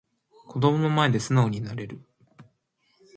[0.47, 2.01] 子供の前で素直になれる